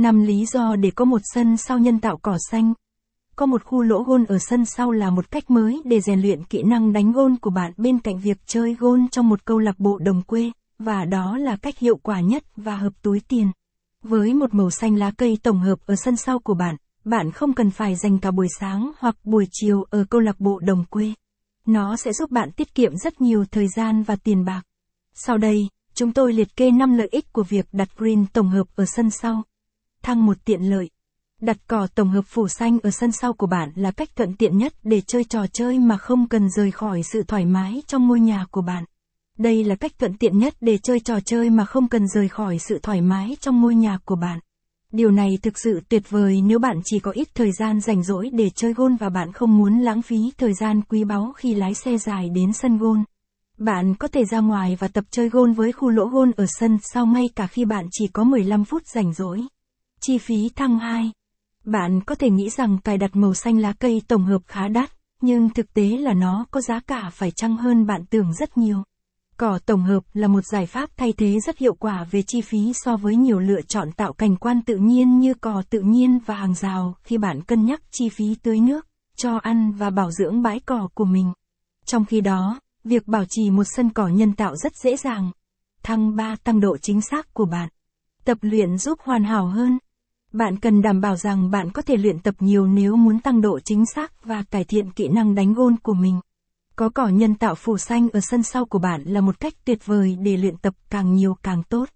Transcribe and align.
5 0.00 0.22
lý 0.22 0.46
do 0.46 0.76
để 0.76 0.90
có 0.90 1.04
một 1.04 1.20
sân 1.24 1.56
sau 1.56 1.78
nhân 1.78 2.00
tạo 2.00 2.16
cỏ 2.16 2.36
xanh. 2.50 2.74
Có 3.36 3.46
một 3.46 3.64
khu 3.64 3.82
lỗ 3.82 4.02
gôn 4.02 4.24
ở 4.24 4.38
sân 4.38 4.64
sau 4.64 4.90
là 4.90 5.10
một 5.10 5.30
cách 5.30 5.50
mới 5.50 5.82
để 5.84 6.00
rèn 6.00 6.20
luyện 6.20 6.44
kỹ 6.44 6.62
năng 6.62 6.92
đánh 6.92 7.12
gôn 7.12 7.36
của 7.36 7.50
bạn 7.50 7.72
bên 7.76 7.98
cạnh 7.98 8.18
việc 8.18 8.38
chơi 8.46 8.74
gôn 8.74 9.08
trong 9.08 9.28
một 9.28 9.44
câu 9.44 9.58
lạc 9.58 9.78
bộ 9.78 9.98
đồng 9.98 10.22
quê, 10.22 10.50
và 10.78 11.04
đó 11.04 11.36
là 11.36 11.56
cách 11.56 11.78
hiệu 11.78 11.96
quả 11.96 12.20
nhất 12.20 12.44
và 12.56 12.76
hợp 12.76 12.92
túi 13.02 13.20
tiền. 13.28 13.50
Với 14.02 14.34
một 14.34 14.54
màu 14.54 14.70
xanh 14.70 14.96
lá 14.96 15.10
cây 15.10 15.38
tổng 15.42 15.60
hợp 15.60 15.78
ở 15.86 15.94
sân 15.96 16.16
sau 16.16 16.38
của 16.38 16.54
bạn, 16.54 16.76
bạn 17.04 17.30
không 17.30 17.52
cần 17.52 17.70
phải 17.70 17.96
dành 17.96 18.18
cả 18.18 18.30
buổi 18.30 18.48
sáng 18.60 18.92
hoặc 18.98 19.16
buổi 19.24 19.46
chiều 19.52 19.82
ở 19.90 20.04
câu 20.10 20.20
lạc 20.20 20.40
bộ 20.40 20.58
đồng 20.58 20.84
quê. 20.90 21.12
Nó 21.66 21.96
sẽ 21.96 22.12
giúp 22.12 22.30
bạn 22.30 22.50
tiết 22.52 22.74
kiệm 22.74 22.96
rất 22.96 23.20
nhiều 23.20 23.44
thời 23.50 23.68
gian 23.76 24.02
và 24.02 24.16
tiền 24.16 24.44
bạc. 24.44 24.62
Sau 25.14 25.38
đây, 25.38 25.68
chúng 25.94 26.12
tôi 26.12 26.32
liệt 26.32 26.56
kê 26.56 26.70
5 26.70 26.96
lợi 26.96 27.08
ích 27.10 27.32
của 27.32 27.42
việc 27.42 27.66
đặt 27.72 27.88
green 27.96 28.26
tổng 28.26 28.48
hợp 28.48 28.66
ở 28.76 28.84
sân 28.86 29.10
sau. 29.10 29.42
Thăng 30.02 30.26
một 30.26 30.36
tiện 30.44 30.62
lợi. 30.62 30.90
Đặt 31.40 31.56
cỏ 31.66 31.86
tổng 31.94 32.10
hợp 32.10 32.24
phủ 32.26 32.48
xanh 32.48 32.78
ở 32.82 32.90
sân 32.90 33.12
sau 33.12 33.32
của 33.32 33.46
bạn 33.46 33.72
là 33.74 33.90
cách 33.90 34.08
thuận 34.16 34.36
tiện 34.36 34.58
nhất 34.58 34.72
để 34.82 35.00
chơi 35.00 35.24
trò 35.24 35.46
chơi 35.52 35.78
mà 35.78 35.96
không 35.96 36.28
cần 36.28 36.50
rời 36.50 36.70
khỏi 36.70 37.02
sự 37.02 37.22
thoải 37.22 37.46
mái 37.46 37.82
trong 37.86 38.08
ngôi 38.08 38.20
nhà 38.20 38.46
của 38.50 38.62
bạn. 38.62 38.84
Đây 39.38 39.64
là 39.64 39.74
cách 39.74 39.92
thuận 39.98 40.16
tiện 40.16 40.38
nhất 40.38 40.54
để 40.60 40.78
chơi 40.78 41.00
trò 41.00 41.20
chơi 41.20 41.50
mà 41.50 41.64
không 41.64 41.88
cần 41.88 42.08
rời 42.08 42.28
khỏi 42.28 42.58
sự 42.58 42.78
thoải 42.82 43.00
mái 43.00 43.36
trong 43.40 43.60
ngôi 43.60 43.74
nhà 43.74 43.98
của 44.04 44.16
bạn. 44.16 44.40
Điều 44.92 45.10
này 45.10 45.38
thực 45.42 45.58
sự 45.58 45.80
tuyệt 45.88 46.10
vời 46.10 46.40
nếu 46.42 46.58
bạn 46.58 46.80
chỉ 46.84 46.98
có 46.98 47.10
ít 47.10 47.28
thời 47.34 47.52
gian 47.52 47.80
rảnh 47.80 48.02
rỗi 48.02 48.30
để 48.32 48.50
chơi 48.50 48.72
gôn 48.72 48.96
và 48.96 49.08
bạn 49.08 49.32
không 49.32 49.58
muốn 49.58 49.78
lãng 49.78 50.02
phí 50.02 50.32
thời 50.38 50.54
gian 50.54 50.82
quý 50.82 51.04
báu 51.04 51.32
khi 51.36 51.54
lái 51.54 51.74
xe 51.74 51.98
dài 51.98 52.28
đến 52.28 52.52
sân 52.52 52.78
gôn. 52.78 53.04
Bạn 53.58 53.94
có 53.94 54.08
thể 54.08 54.24
ra 54.24 54.40
ngoài 54.40 54.76
và 54.80 54.88
tập 54.88 55.04
chơi 55.10 55.28
gôn 55.28 55.52
với 55.52 55.72
khu 55.72 55.88
lỗ 55.88 56.06
gôn 56.06 56.30
ở 56.36 56.44
sân 56.48 56.78
sau 56.82 57.06
ngay 57.06 57.28
cả 57.36 57.46
khi 57.46 57.64
bạn 57.64 57.86
chỉ 57.90 58.06
có 58.06 58.24
15 58.24 58.64
phút 58.64 58.82
rảnh 58.86 59.12
rỗi. 59.12 59.40
Chi 60.02 60.18
phí 60.18 60.48
thăng 60.56 60.78
2. 60.78 61.12
Bạn 61.64 62.00
có 62.00 62.14
thể 62.14 62.30
nghĩ 62.30 62.50
rằng 62.50 62.78
cài 62.78 62.98
đặt 62.98 63.16
màu 63.16 63.34
xanh 63.34 63.58
lá 63.58 63.72
cây 63.72 64.02
tổng 64.08 64.24
hợp 64.24 64.42
khá 64.46 64.68
đắt, 64.68 64.90
nhưng 65.22 65.50
thực 65.50 65.74
tế 65.74 65.82
là 65.82 66.14
nó 66.14 66.46
có 66.50 66.60
giá 66.60 66.80
cả 66.80 67.10
phải 67.12 67.30
chăng 67.30 67.56
hơn 67.56 67.86
bạn 67.86 68.04
tưởng 68.10 68.32
rất 68.34 68.58
nhiều. 68.58 68.82
Cỏ 69.36 69.58
tổng 69.66 69.82
hợp 69.82 70.02
là 70.12 70.28
một 70.28 70.40
giải 70.40 70.66
pháp 70.66 70.90
thay 70.96 71.12
thế 71.12 71.40
rất 71.40 71.58
hiệu 71.58 71.74
quả 71.74 72.04
về 72.10 72.22
chi 72.26 72.40
phí 72.40 72.72
so 72.74 72.96
với 72.96 73.16
nhiều 73.16 73.38
lựa 73.38 73.60
chọn 73.62 73.92
tạo 73.92 74.12
cảnh 74.12 74.36
quan 74.36 74.62
tự 74.62 74.76
nhiên 74.76 75.18
như 75.18 75.34
cỏ 75.34 75.62
tự 75.70 75.80
nhiên 75.80 76.18
và 76.26 76.34
hàng 76.34 76.54
rào 76.54 76.94
khi 77.02 77.18
bạn 77.18 77.42
cân 77.42 77.66
nhắc 77.66 77.82
chi 77.90 78.08
phí 78.08 78.34
tưới 78.42 78.60
nước, 78.60 78.86
cho 79.16 79.36
ăn 79.36 79.72
và 79.72 79.90
bảo 79.90 80.10
dưỡng 80.10 80.42
bãi 80.42 80.60
cỏ 80.60 80.88
của 80.94 81.04
mình. 81.04 81.32
Trong 81.86 82.04
khi 82.04 82.20
đó, 82.20 82.60
việc 82.84 83.06
bảo 83.06 83.24
trì 83.28 83.50
một 83.50 83.64
sân 83.76 83.90
cỏ 83.90 84.08
nhân 84.08 84.32
tạo 84.32 84.56
rất 84.56 84.72
dễ 84.76 84.96
dàng. 84.96 85.30
Thăng 85.82 86.16
3 86.16 86.36
tăng 86.44 86.60
độ 86.60 86.76
chính 86.78 87.00
xác 87.00 87.34
của 87.34 87.44
bạn. 87.44 87.68
Tập 88.24 88.38
luyện 88.40 88.78
giúp 88.78 88.98
hoàn 89.02 89.24
hảo 89.24 89.46
hơn. 89.46 89.78
Bạn 90.32 90.56
cần 90.56 90.82
đảm 90.82 91.00
bảo 91.00 91.16
rằng 91.16 91.50
bạn 91.50 91.70
có 91.70 91.82
thể 91.82 91.96
luyện 91.96 92.18
tập 92.18 92.34
nhiều 92.38 92.66
nếu 92.66 92.96
muốn 92.96 93.20
tăng 93.20 93.40
độ 93.40 93.60
chính 93.60 93.86
xác 93.86 94.24
và 94.24 94.42
cải 94.42 94.64
thiện 94.64 94.90
kỹ 94.90 95.08
năng 95.08 95.34
đánh 95.34 95.54
gôn 95.54 95.76
của 95.82 95.94
mình. 95.94 96.20
Có 96.76 96.88
cỏ 96.88 97.08
nhân 97.08 97.34
tạo 97.34 97.54
phủ 97.54 97.78
xanh 97.78 98.08
ở 98.12 98.20
sân 98.20 98.42
sau 98.42 98.64
của 98.64 98.78
bạn 98.78 99.02
là 99.04 99.20
một 99.20 99.40
cách 99.40 99.54
tuyệt 99.64 99.86
vời 99.86 100.16
để 100.20 100.36
luyện 100.36 100.56
tập 100.56 100.74
càng 100.90 101.14
nhiều 101.14 101.36
càng 101.42 101.62
tốt. 101.62 101.88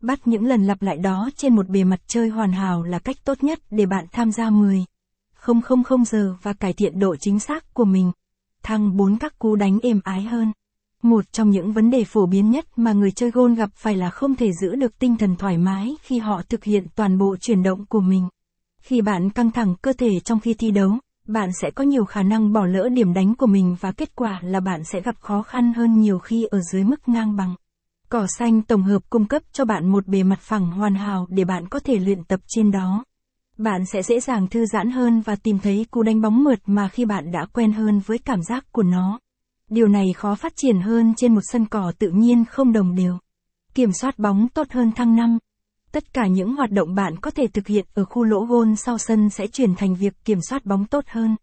Bắt 0.00 0.26
những 0.26 0.44
lần 0.44 0.66
lặp 0.66 0.82
lại 0.82 0.98
đó 0.98 1.30
trên 1.36 1.56
một 1.56 1.68
bề 1.68 1.84
mặt 1.84 2.00
chơi 2.06 2.28
hoàn 2.28 2.52
hảo 2.52 2.82
là 2.82 2.98
cách 2.98 3.16
tốt 3.24 3.44
nhất 3.44 3.58
để 3.70 3.86
bạn 3.86 4.06
tham 4.12 4.32
gia 4.32 4.50
10. 4.50 4.84
000 5.46 6.04
giờ 6.06 6.34
và 6.42 6.52
cải 6.52 6.72
thiện 6.72 6.98
độ 6.98 7.16
chính 7.16 7.40
xác 7.40 7.74
của 7.74 7.84
mình. 7.84 8.12
Thăng 8.62 8.96
4 8.96 9.16
các 9.16 9.38
cú 9.38 9.56
đánh 9.56 9.78
êm 9.82 10.00
ái 10.04 10.22
hơn. 10.22 10.52
Một 11.02 11.32
trong 11.32 11.50
những 11.50 11.72
vấn 11.72 11.90
đề 11.90 12.04
phổ 12.04 12.26
biến 12.26 12.50
nhất 12.50 12.64
mà 12.76 12.92
người 12.92 13.10
chơi 13.10 13.30
gôn 13.30 13.54
gặp 13.54 13.70
phải 13.74 13.96
là 13.96 14.10
không 14.10 14.34
thể 14.34 14.52
giữ 14.52 14.74
được 14.74 14.98
tinh 14.98 15.16
thần 15.16 15.36
thoải 15.36 15.58
mái 15.58 15.96
khi 16.02 16.18
họ 16.18 16.42
thực 16.48 16.64
hiện 16.64 16.86
toàn 16.96 17.18
bộ 17.18 17.36
chuyển 17.40 17.62
động 17.62 17.86
của 17.86 18.00
mình. 18.00 18.28
Khi 18.82 19.00
bạn 19.00 19.30
căng 19.30 19.50
thẳng 19.50 19.74
cơ 19.82 19.92
thể 19.92 20.20
trong 20.20 20.40
khi 20.40 20.54
thi 20.54 20.70
đấu, 20.70 20.90
bạn 21.26 21.50
sẽ 21.62 21.70
có 21.70 21.84
nhiều 21.84 22.04
khả 22.04 22.22
năng 22.22 22.52
bỏ 22.52 22.66
lỡ 22.66 22.88
điểm 22.88 23.14
đánh 23.14 23.34
của 23.34 23.46
mình 23.46 23.76
và 23.80 23.92
kết 23.92 24.16
quả 24.16 24.40
là 24.42 24.60
bạn 24.60 24.84
sẽ 24.84 25.00
gặp 25.00 25.14
khó 25.20 25.42
khăn 25.42 25.72
hơn 25.72 26.00
nhiều 26.00 26.18
khi 26.18 26.44
ở 26.44 26.60
dưới 26.72 26.84
mức 26.84 27.08
ngang 27.08 27.36
bằng. 27.36 27.54
Cỏ 28.08 28.26
xanh 28.38 28.62
tổng 28.62 28.82
hợp 28.82 29.10
cung 29.10 29.24
cấp 29.24 29.42
cho 29.52 29.64
bạn 29.64 29.88
một 29.88 30.06
bề 30.06 30.22
mặt 30.22 30.40
phẳng 30.40 30.70
hoàn 30.70 30.94
hảo 30.94 31.26
để 31.28 31.44
bạn 31.44 31.68
có 31.68 31.80
thể 31.80 31.98
luyện 31.98 32.24
tập 32.24 32.40
trên 32.46 32.70
đó. 32.70 33.04
Bạn 33.58 33.86
sẽ 33.86 34.02
dễ 34.02 34.20
dàng 34.20 34.48
thư 34.48 34.66
giãn 34.66 34.90
hơn 34.90 35.20
và 35.20 35.36
tìm 35.36 35.58
thấy 35.58 35.86
cú 35.90 36.02
đánh 36.02 36.20
bóng 36.20 36.44
mượt 36.44 36.58
mà 36.66 36.88
khi 36.88 37.04
bạn 37.04 37.32
đã 37.32 37.46
quen 37.52 37.72
hơn 37.72 38.00
với 38.06 38.18
cảm 38.18 38.42
giác 38.42 38.64
của 38.72 38.82
nó. 38.82 39.18
Điều 39.68 39.88
này 39.88 40.06
khó 40.16 40.34
phát 40.34 40.52
triển 40.56 40.80
hơn 40.80 41.14
trên 41.16 41.34
một 41.34 41.40
sân 41.52 41.66
cỏ 41.66 41.92
tự 41.98 42.10
nhiên 42.10 42.44
không 42.44 42.72
đồng 42.72 42.94
đều. 42.94 43.18
Kiểm 43.74 43.92
soát 43.92 44.18
bóng 44.18 44.48
tốt 44.54 44.66
hơn 44.70 44.92
thăng 44.92 45.16
năm. 45.16 45.38
Tất 45.92 46.12
cả 46.12 46.26
những 46.26 46.56
hoạt 46.56 46.70
động 46.70 46.94
bạn 46.94 47.16
có 47.16 47.30
thể 47.30 47.46
thực 47.46 47.66
hiện 47.66 47.86
ở 47.94 48.04
khu 48.04 48.24
lỗ 48.24 48.44
gôn 48.44 48.76
sau 48.76 48.98
sân 48.98 49.30
sẽ 49.30 49.46
chuyển 49.46 49.74
thành 49.74 49.94
việc 49.94 50.24
kiểm 50.24 50.38
soát 50.40 50.66
bóng 50.66 50.84
tốt 50.84 51.04
hơn. 51.08 51.36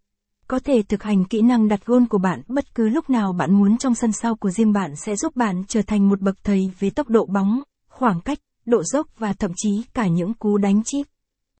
Có 0.47 0.59
thể 0.59 0.81
thực 0.81 1.03
hành 1.03 1.25
kỹ 1.25 1.41
năng 1.41 1.67
đặt 1.67 1.85
gôn 1.85 2.05
của 2.05 2.17
bạn 2.17 2.41
bất 2.47 2.75
cứ 2.75 2.89
lúc 2.89 3.09
nào 3.09 3.33
bạn 3.33 3.53
muốn 3.53 3.77
trong 3.77 3.95
sân 3.95 4.11
sau 4.11 4.35
của 4.35 4.49
riêng 4.49 4.73
bạn 4.73 4.95
sẽ 4.95 5.15
giúp 5.15 5.35
bạn 5.35 5.63
trở 5.67 5.81
thành 5.81 6.09
một 6.09 6.21
bậc 6.21 6.35
thầy 6.43 6.71
về 6.79 6.89
tốc 6.89 7.09
độ 7.09 7.25
bóng, 7.25 7.61
khoảng 7.89 8.21
cách, 8.21 8.39
độ 8.65 8.83
dốc 8.83 9.07
và 9.17 9.33
thậm 9.33 9.51
chí 9.55 9.83
cả 9.93 10.07
những 10.07 10.33
cú 10.33 10.57
đánh 10.57 10.81
chip. 10.85 11.07